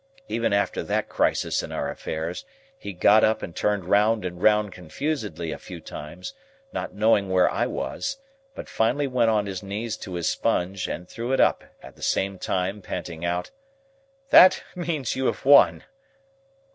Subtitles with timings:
[0.27, 2.43] Even after that crisis in our affairs,
[2.75, 6.33] he got up and turned round and round confusedly a few times,
[6.73, 8.17] not knowing where I was;
[8.55, 12.01] but finally went on his knees to his sponge and threw it up: at the
[12.01, 13.51] same time panting out,
[14.31, 15.83] "That means you have won."